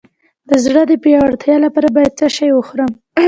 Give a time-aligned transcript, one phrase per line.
[0.49, 2.91] د زړه د پیاوړتیا لپاره باید څه شی وخورم؟